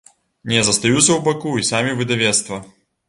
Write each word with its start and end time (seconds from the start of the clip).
Не 0.53 0.61
застаюцца 0.69 1.03
ў 1.13 1.19
баку 1.27 1.53
і 1.59 1.67
самі 1.73 1.91
выдавецтва. 2.01 2.63